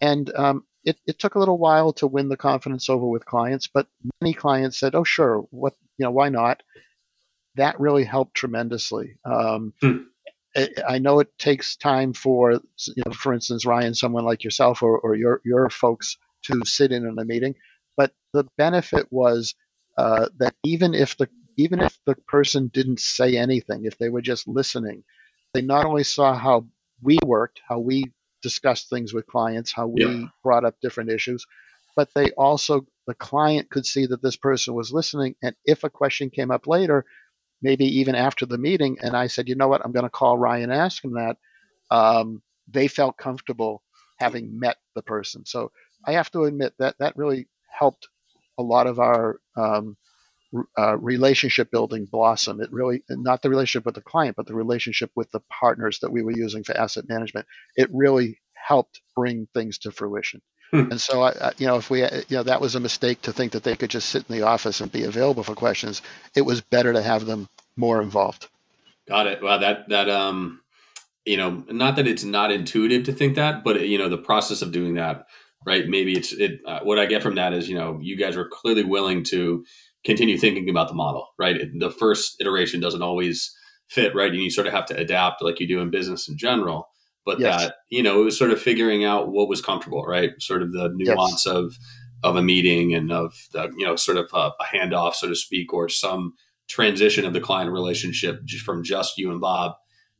[0.00, 3.66] And um, it, it took a little while to win the confidence over with clients,
[3.66, 3.88] but
[4.20, 6.62] many clients said, "Oh, sure, what you know, why not?"
[7.56, 9.16] That really helped tremendously.
[9.24, 9.96] Um, hmm.
[10.88, 14.98] I know it takes time for, you know, for instance, Ryan, someone like yourself or,
[14.98, 17.54] or your your folks to sit in on a meeting,
[17.96, 19.54] but the benefit was
[19.98, 24.22] uh, that even if the even if the person didn't say anything, if they were
[24.22, 25.04] just listening,
[25.54, 26.66] they not only saw how
[27.02, 28.04] we worked, how we
[28.42, 30.26] discussed things with clients, how we yeah.
[30.42, 31.46] brought up different issues,
[31.96, 35.34] but they also, the client could see that this person was listening.
[35.42, 37.04] And if a question came up later,
[37.62, 40.38] maybe even after the meeting, and I said, you know what, I'm going to call
[40.38, 41.36] Ryan and ask him that,
[41.90, 43.82] um, they felt comfortable
[44.18, 45.44] having met the person.
[45.46, 45.70] So
[46.04, 48.08] I have to admit that that really helped
[48.58, 49.96] a lot of our um,
[50.78, 52.60] uh, relationship building blossom.
[52.60, 56.12] It really, not the relationship with the client, but the relationship with the partners that
[56.12, 57.46] we were using for asset management.
[57.76, 60.40] It really helped bring things to fruition.
[60.70, 60.90] Hmm.
[60.90, 63.52] And so, I, you know, if we, you know, that was a mistake to think
[63.52, 66.02] that they could just sit in the office and be available for questions.
[66.34, 68.48] It was better to have them more involved.
[69.08, 69.42] Got it.
[69.42, 70.60] Well, that that um,
[71.24, 74.62] you know, not that it's not intuitive to think that, but you know, the process
[74.62, 75.26] of doing that
[75.66, 75.86] right?
[75.88, 76.60] Maybe it's it.
[76.64, 79.64] Uh, what I get from that is, you know, you guys are clearly willing to
[80.04, 81.56] continue thinking about the model, right?
[81.56, 83.54] It, the first iteration doesn't always
[83.88, 84.30] fit, right?
[84.30, 86.88] And you sort of have to adapt, like you do in business in general.
[87.26, 87.60] But yes.
[87.60, 90.30] that, you know, it was sort of figuring out what was comfortable, right?
[90.38, 91.54] Sort of the nuance yes.
[91.54, 91.76] of
[92.24, 95.34] of a meeting and of the, you know, sort of a, a handoff, so to
[95.34, 96.32] speak, or some
[96.68, 99.74] transition of the client relationship from just you and Bob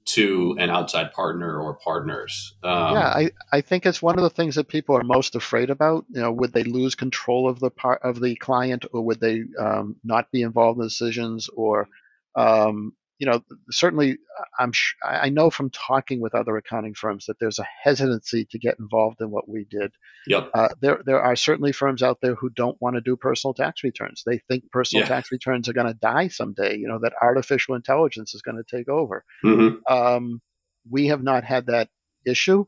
[0.07, 2.55] to an outside partner or partners.
[2.62, 5.69] Um, yeah, I, I think it's one of the things that people are most afraid
[5.69, 6.05] about.
[6.11, 9.42] You know, would they lose control of the part of the client, or would they
[9.59, 11.88] um, not be involved in decisions, or
[12.37, 14.18] um, you know, certainly
[14.59, 18.59] I'm sh- I know from talking with other accounting firms that there's a hesitancy to
[18.59, 19.92] get involved in what we did.
[20.26, 20.50] Yep.
[20.52, 23.83] Uh, there there are certainly firms out there who don't want to do personal tax
[23.85, 24.22] returns.
[24.26, 25.09] They think personal yeah.
[25.09, 26.76] tax returns are going to die someday.
[26.76, 29.24] You know that artificial intelligence is going to take over.
[29.44, 29.92] Mm-hmm.
[29.92, 30.42] Um,
[30.90, 31.88] we have not had that
[32.26, 32.66] issue.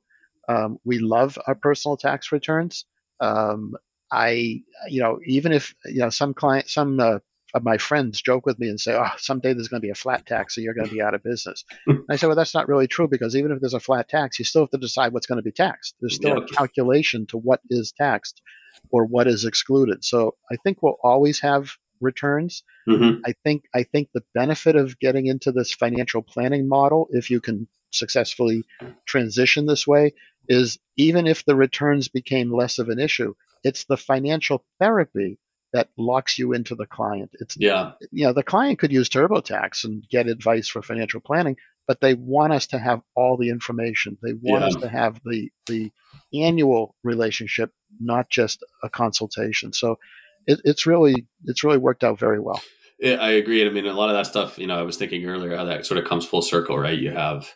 [0.48, 2.86] Um, we love our personal tax returns.
[3.20, 3.74] Um,
[4.10, 7.18] I, you know, even if you know some client, some uh,
[7.54, 9.96] of my friends joke with me and say, "Oh, someday there's going to be a
[9.96, 12.54] flat tax, so you're going to be out of business." and I say, "Well, that's
[12.54, 15.12] not really true because even if there's a flat tax, you still have to decide
[15.12, 15.94] what's going to be taxed.
[16.00, 16.48] There's still yep.
[16.50, 18.42] a calculation to what is taxed
[18.90, 20.04] or what is excluded.
[20.04, 22.62] So I think we'll always have returns.
[22.88, 23.20] Mm-hmm.
[23.26, 27.40] I think I think the benefit of getting into this financial planning model, if you
[27.40, 28.64] can successfully
[29.06, 30.12] transition this way,
[30.48, 33.34] is even if the returns became less of an issue,
[33.64, 35.38] it's the financial therapy
[35.72, 37.30] that locks you into the client.
[37.34, 41.56] It's yeah, you know, the client could use TurboTax and get advice for financial planning,
[41.86, 44.16] but they want us to have all the information.
[44.22, 44.68] They want yeah.
[44.68, 45.92] us to have the the
[46.32, 49.72] annual relationship, not just a consultation.
[49.72, 49.98] So
[50.46, 52.60] it, it's really it's really worked out very well.
[52.98, 53.64] Yeah, I agree.
[53.64, 55.86] I mean, a lot of that stuff, you know, I was thinking earlier how that
[55.86, 56.98] sort of comes full circle, right?
[56.98, 57.52] You have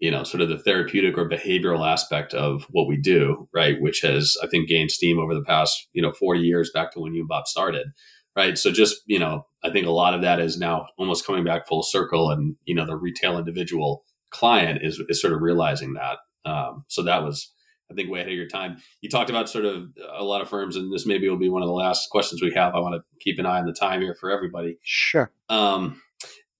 [0.00, 3.80] you know, sort of the therapeutic or behavioral aspect of what we do, right?
[3.80, 7.00] Which has, I think, gained steam over the past, you know, 40 years back to
[7.00, 7.88] when you and Bob started,
[8.34, 8.56] right?
[8.56, 11.68] So just, you know, I think a lot of that is now almost coming back
[11.68, 16.18] full circle and, you know, the retail individual client is, is sort of realizing that.
[16.50, 17.52] Um, so that was,
[17.90, 18.78] I think, way ahead of your time.
[19.02, 21.60] You talked about sort of a lot of firms, and this maybe will be one
[21.60, 22.74] of the last questions we have.
[22.74, 24.78] I want to keep an eye on the time here for everybody.
[24.82, 25.30] Sure.
[25.50, 26.00] Um,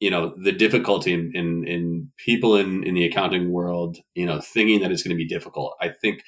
[0.00, 4.40] you know the difficulty in, in, in people in in the accounting world you know
[4.40, 5.76] thinking that it's going to be difficult.
[5.80, 6.24] I think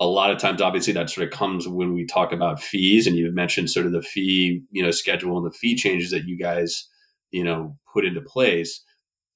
[0.00, 3.16] a lot of times obviously that sort of comes when we talk about fees and
[3.16, 6.38] you've mentioned sort of the fee you know schedule and the fee changes that you
[6.38, 6.88] guys
[7.30, 8.82] you know put into place.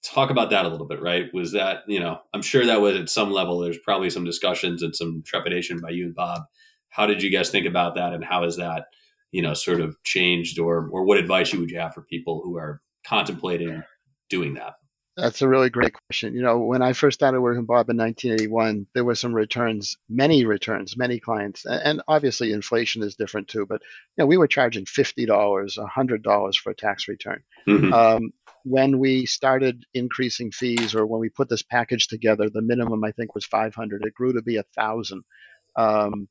[0.04, 1.26] Talk about that a little bit right?
[1.34, 4.82] Was that you know i'm sure that was at some level there's probably some discussions
[4.82, 6.42] and some trepidation by you and bob.
[6.90, 8.84] How did you guys think about that and how has that
[9.32, 12.42] you know sort of changed or or what advice you would you have for people
[12.44, 13.82] who are contemplating
[14.28, 14.74] doing that?
[15.16, 16.34] That's a really great question.
[16.34, 19.96] You know, when I first started working with Bob in 1981, there were some returns,
[20.10, 23.64] many returns, many clients, and obviously inflation is different too.
[23.64, 23.80] But
[24.16, 27.42] you know, we were charging fifty dollars, hundred dollars for a tax return.
[27.66, 27.94] Mm-hmm.
[27.94, 28.32] Um,
[28.64, 33.12] when we started increasing fees, or when we put this package together, the minimum I
[33.12, 34.04] think was 500.
[34.04, 35.22] It grew to be a thousand.
[35.76, 36.28] Um,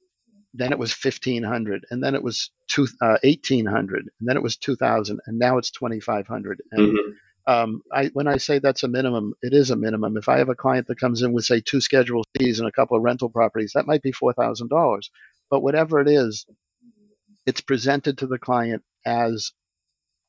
[0.57, 4.57] then it was 1500 and then it was two, uh, 1800 and then it was
[4.57, 7.53] 2000 and now it's 2500 and mm-hmm.
[7.53, 10.17] um, I, when i say that's a minimum it is a minimum.
[10.17, 12.71] If i have a client that comes in with say two Schedule Cs and a
[12.71, 15.01] couple of rental properties that might be $4000
[15.49, 16.45] but whatever it is
[17.45, 19.51] it's presented to the client as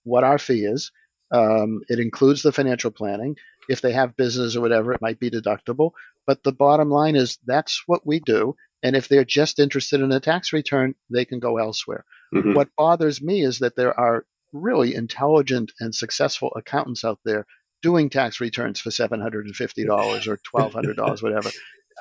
[0.04, 0.92] what our fee is.
[1.32, 3.36] Um, it includes the financial planning.
[3.68, 5.90] If they have business or whatever it might be deductible.
[6.26, 10.12] But the bottom line is that's what we do and if they're just interested in
[10.12, 12.04] a tax return, they can go elsewhere.
[12.34, 12.54] Mm-hmm.
[12.54, 17.46] What bothers me is that there are really intelligent and successful accountants out there
[17.82, 21.50] doing tax returns for $750 or $1,200, whatever.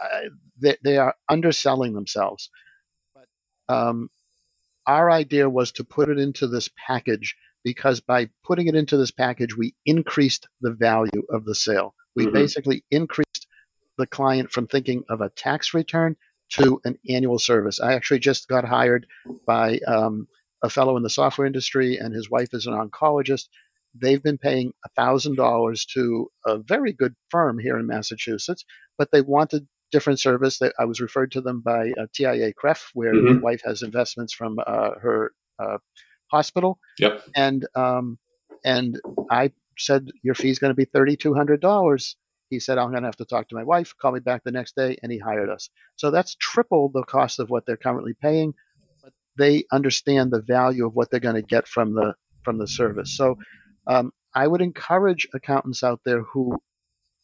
[0.01, 0.19] Uh,
[0.59, 2.49] they, they, are underselling themselves.
[3.13, 4.09] But um,
[4.85, 9.11] our idea was to put it into this package because by putting it into this
[9.11, 11.95] package, we increased the value of the sale.
[12.15, 12.33] We mm-hmm.
[12.33, 13.47] basically increased
[13.97, 16.15] the client from thinking of a tax return
[16.51, 17.79] to an annual service.
[17.79, 19.07] I actually just got hired
[19.45, 20.27] by um,
[20.63, 23.45] a fellow in the software industry, and his wife is an oncologist.
[23.93, 28.65] They've been paying $1,000 to a very good firm here in Massachusetts,
[28.97, 30.59] but they wanted different service.
[30.77, 33.41] I was referred to them by uh, TIAA-CREF, where mm-hmm.
[33.41, 35.77] wife has investments from uh, her uh,
[36.31, 36.79] hospital.
[36.99, 37.23] Yep.
[37.35, 38.17] And um,
[38.65, 42.17] and I said your fee is going to be thirty two hundred dollars.
[42.49, 44.51] He said, I'm going to have to talk to my wife, call me back the
[44.51, 45.69] next day, and he hired us.
[45.95, 48.53] So that's triple the cost of what they're currently paying,
[49.03, 52.67] but they understand the value of what they're going to get from the from the
[52.67, 53.17] service.
[53.17, 53.37] So
[53.87, 56.57] um, I would encourage accountants out there who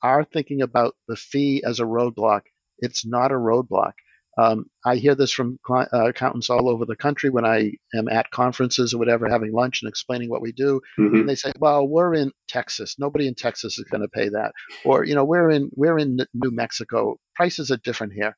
[0.01, 2.41] are thinking about the fee as a roadblock.
[2.79, 3.93] It's not a roadblock.
[4.37, 8.31] Um, I hear this from uh, accountants all over the country when I am at
[8.31, 10.79] conferences or whatever, having lunch and explaining what we do.
[10.97, 11.15] Mm-hmm.
[11.15, 12.95] And they say, "Well, we're in Texas.
[12.97, 14.53] Nobody in Texas is going to pay that."
[14.85, 17.17] Or, you know, we're in we're in New Mexico.
[17.35, 18.35] Prices are different here.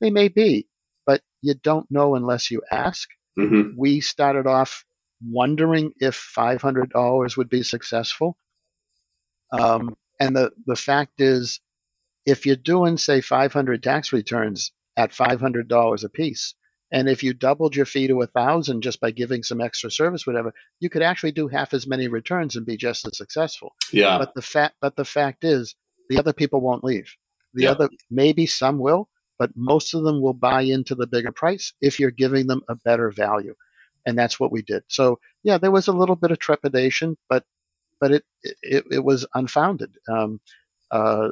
[0.00, 0.66] They may be,
[1.06, 3.08] but you don't know unless you ask.
[3.38, 3.76] Mm-hmm.
[3.76, 4.84] We started off
[5.24, 8.36] wondering if $500 would be successful.
[9.52, 11.60] Um, and the, the fact is,
[12.26, 16.54] if you're doing, say, 500 tax returns at $500 a piece,
[16.90, 20.26] and if you doubled your fee to a thousand just by giving some extra service,
[20.26, 23.74] whatever, you could actually do half as many returns and be just as successful.
[23.92, 24.18] Yeah.
[24.18, 25.74] But the fact, but the fact is,
[26.08, 27.14] the other people won't leave.
[27.52, 27.70] The yeah.
[27.72, 32.00] other, maybe some will, but most of them will buy into the bigger price if
[32.00, 33.54] you're giving them a better value.
[34.06, 34.84] And that's what we did.
[34.88, 37.44] So yeah, there was a little bit of trepidation, but
[38.00, 38.24] but it
[38.62, 39.94] it, it was unfounded.
[40.08, 40.40] Um,
[40.90, 41.28] uh,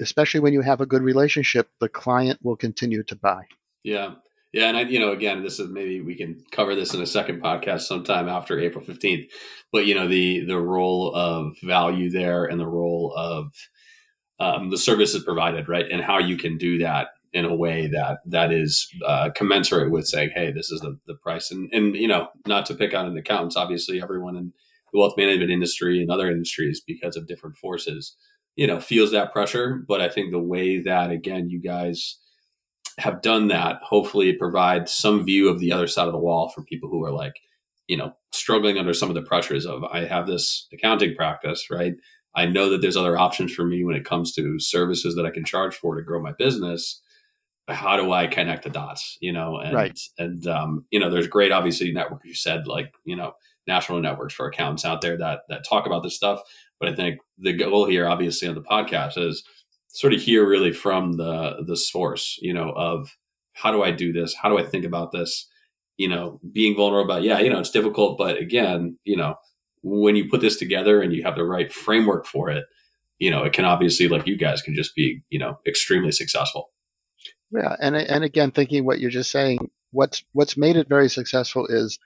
[0.00, 3.44] especially when you have a good relationship, the client will continue to buy.
[3.82, 4.14] Yeah.
[4.52, 7.06] Yeah, and I, you know, again, this is maybe we can cover this in a
[7.06, 9.32] second podcast sometime after April fifteenth.
[9.72, 13.46] But you know, the the role of value there and the role of
[14.38, 18.18] um, the services provided, right, and how you can do that in a way that
[18.26, 22.08] that is uh, commensurate with saying, "Hey, this is the, the price." And and you
[22.08, 24.52] know, not to pick on an accountants, obviously, everyone in
[24.92, 28.16] the wealth management industry and other industries, because of different forces,
[28.56, 29.82] you know, feels that pressure.
[29.86, 32.18] But I think the way that again, you guys
[32.98, 36.48] have done that, hopefully, it provides some view of the other side of the wall
[36.48, 37.34] for people who are like,
[37.88, 41.94] you know, struggling under some of the pressures of I have this accounting practice, right?
[42.34, 45.30] I know that there's other options for me when it comes to services that I
[45.30, 47.00] can charge for to grow my business.
[47.68, 49.18] How do I connect the dots?
[49.20, 49.98] You know, and right.
[50.18, 53.34] and um, you know, there's great obviously networks you said like you know
[53.66, 56.40] national networks for accountants out there that that talk about this stuff.
[56.82, 59.44] But I think the goal here, obviously, on the podcast is
[59.86, 63.16] sort of hear really from the the source, you know, of
[63.52, 64.34] how do I do this?
[64.34, 65.48] How do I think about this?
[65.96, 69.36] You know, being vulnerable about, yeah, you know, it's difficult, but again, you know,
[69.82, 72.64] when you put this together and you have the right framework for it,
[73.20, 76.72] you know, it can obviously, like you guys, can just be, you know, extremely successful.
[77.52, 81.68] Yeah, and and again, thinking what you're just saying, what's what's made it very successful
[81.68, 82.00] is,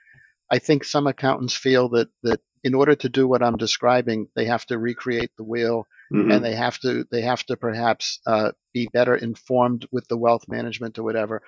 [0.51, 4.47] I think some accountants feel that that in order to do what I'm describing, they
[4.47, 6.31] have to recreate the wheel, mm-hmm.
[6.31, 10.45] and they have to they have to perhaps uh, be better informed with the wealth
[10.49, 11.43] management or whatever.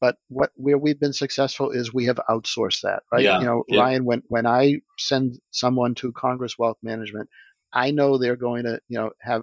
[0.00, 3.22] But what where we've been successful is we have outsourced that, right?
[3.22, 3.80] Yeah, you know, yeah.
[3.80, 7.28] Ryan, when when I send someone to Congress Wealth Management,
[7.72, 9.42] I know they're going to, you know, have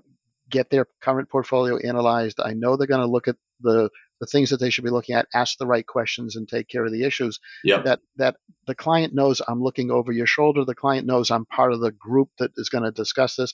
[0.50, 2.40] get their current portfolio analyzed.
[2.44, 3.90] I know they're going to look at the
[4.20, 6.86] the things that they should be looking at, ask the right questions, and take care
[6.86, 7.40] of the issues.
[7.64, 7.86] Yep.
[7.86, 10.66] That that the client knows I'm looking over your shoulder.
[10.66, 13.54] The client knows I'm part of the group that is going to discuss this.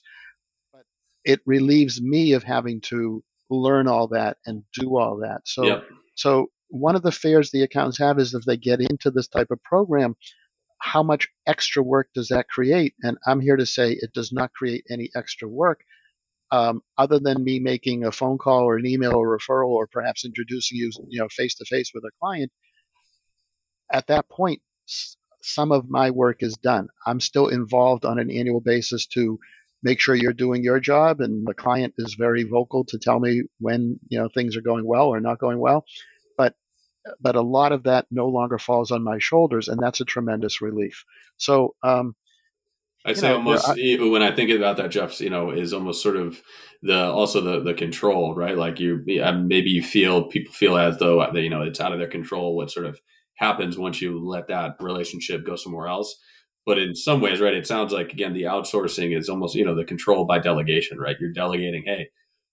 [0.72, 0.82] But
[1.24, 5.42] it relieves me of having to learn all that and do all that.
[5.44, 5.84] So yep.
[6.14, 9.50] so one of the fears the accountants have is if they get into this type
[9.50, 10.16] of program,
[10.78, 12.94] how much extra work does that create?
[13.02, 15.80] And I'm here to say it does not create any extra work.
[16.50, 20.24] Um, other than me making a phone call or an email or referral or perhaps
[20.24, 22.52] introducing you, you know, face to face with a client,
[23.92, 24.60] at that point,
[25.42, 26.88] some of my work is done.
[27.06, 29.38] I'm still involved on an annual basis to
[29.82, 33.42] make sure you're doing your job, and the client is very vocal to tell me
[33.58, 35.84] when you know things are going well or not going well
[37.20, 40.60] but a lot of that no longer falls on my shoulders, and that's a tremendous
[40.60, 41.04] relief.
[41.36, 42.14] So, um,
[43.04, 46.02] I say know, almost I, when I think about that, Jeff, you know, is almost
[46.02, 46.42] sort of
[46.82, 48.56] the also the the control, right?
[48.56, 51.98] Like you maybe you feel people feel as though uh, you know it's out of
[51.98, 53.00] their control what sort of
[53.36, 56.16] happens once you let that relationship go somewhere else.
[56.66, 59.74] But in some ways, right, it sounds like again the outsourcing is almost you know
[59.74, 61.16] the control by delegation, right?
[61.20, 62.08] You're delegating, hey,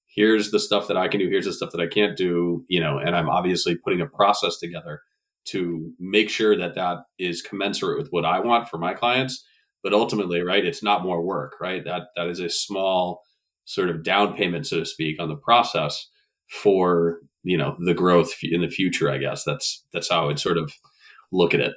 [0.07, 2.79] here's the stuff that I can do, here's the stuff that I can't do, you
[2.79, 5.01] know, and I'm obviously putting a process together
[5.43, 9.45] to make sure that that is commensurate with what I want for my clients.
[9.83, 11.83] But ultimately, right, it's not more work, right?
[11.83, 13.21] That that is a small
[13.65, 16.07] sort of down payment, so to speak, on the process
[16.49, 19.09] for you know the growth in the future.
[19.09, 20.73] I guess that's that's how I would sort of
[21.31, 21.73] look at it.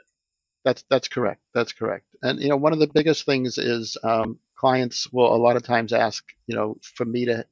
[0.65, 1.41] That's that's correct.
[1.55, 2.07] That's correct.
[2.23, 5.63] And you know, one of the biggest things is um, clients will a lot of
[5.63, 7.47] times ask, you know, for me to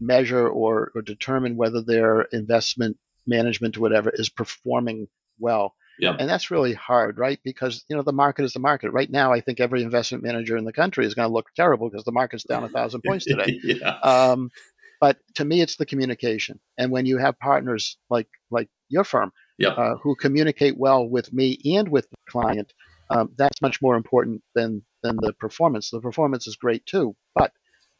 [0.00, 2.96] measure or, or determine whether their investment
[3.26, 5.06] management or whatever is performing
[5.38, 5.74] well.
[6.00, 6.16] Yeah.
[6.18, 7.38] And that's really hard, right?
[7.44, 8.90] Because you know the market is the market.
[8.90, 11.88] Right now, I think every investment manager in the country is going to look terrible
[11.88, 13.58] because the market's down a thousand points today.
[13.62, 13.98] yeah.
[14.02, 14.50] Um,
[15.00, 16.60] but to me, it's the communication.
[16.76, 19.78] And when you have partners like like your firm yep.
[19.78, 22.72] uh, who communicate well with me and with the client,
[23.10, 25.90] um, that's much more important than than the performance.
[25.90, 27.52] The performance is great too, but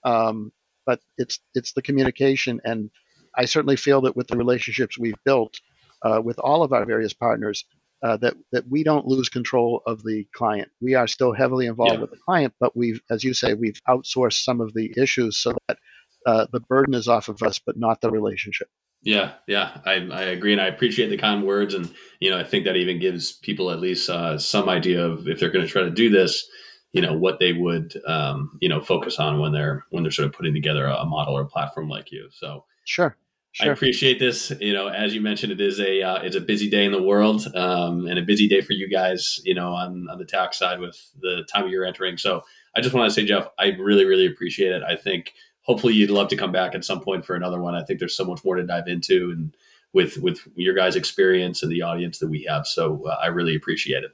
[0.05, 0.53] um,
[0.87, 2.91] but it's it's the communication and
[3.35, 5.61] I certainly feel that with the relationships we've built
[6.03, 7.65] uh, with all of our various partners,
[8.03, 10.71] uh, that that we don't lose control of the client.
[10.81, 12.01] We are still heavily involved yeah.
[12.01, 15.55] with the client, but we've, as you say, we've outsourced some of the issues so
[15.69, 15.79] that
[16.27, 18.69] uh, the burden is off of us, but not the relationship.
[19.03, 22.45] Yeah, yeah, I, I agree, and I appreciate the kind words, and you know, I
[22.45, 25.71] think that even gives people at least uh, some idea of if they're going to
[25.71, 26.47] try to do this,
[26.93, 30.27] you know, what they would, um, you know, focus on when they're when they're sort
[30.27, 32.29] of putting together a model or a platform like you.
[32.31, 33.17] So, sure,
[33.53, 33.71] Sure.
[33.71, 34.53] I appreciate this.
[34.61, 37.03] You know, as you mentioned, it is a uh, it's a busy day in the
[37.03, 39.41] world, um, and a busy day for you guys.
[39.45, 42.17] You know, on on the tax side with the time of year entering.
[42.17, 42.43] So
[42.77, 44.83] I just want to say, Jeff, I really really appreciate it.
[44.85, 45.33] I think
[45.63, 47.75] hopefully you'd love to come back at some point for another one.
[47.75, 49.57] I think there's so much more to dive into, and
[49.93, 52.69] with with your guys' experience and the audience that we have.
[52.69, 54.13] So uh, I really appreciate it.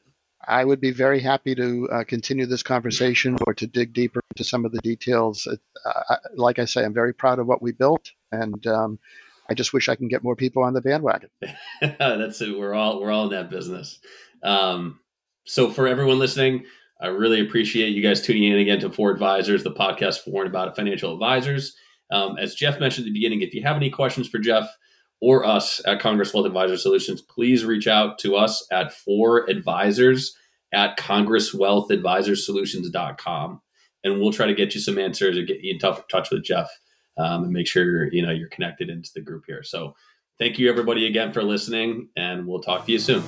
[0.48, 4.44] I would be very happy to uh, continue this conversation or to dig deeper into
[4.44, 5.46] some of the details.
[5.46, 8.98] Uh, like I say, I'm very proud of what we built, and um,
[9.48, 11.30] I just wish I can get more people on the bandwagon.
[11.80, 12.58] That's it.
[12.58, 13.98] We're all we're all in that business.
[14.42, 15.00] Um,
[15.44, 16.64] so for everyone listening,
[17.00, 20.50] I really appreciate you guys tuning in again to Four Advisors, the podcast for and
[20.50, 21.76] about financial advisors.
[22.10, 24.68] Um, as Jeff mentioned at the beginning, if you have any questions for Jeff
[25.20, 30.36] or us at Congress Wealth Advisor Solutions, please reach out to us at four Advisors
[30.72, 33.60] at congresswealthadvisorsolutions.com
[34.04, 36.70] and we'll try to get you some answers or get you in touch with Jeff
[37.16, 39.62] um, and make sure you know you're connected into the group here.
[39.62, 39.94] So
[40.38, 43.24] thank you everybody again for listening, and we'll talk to you soon.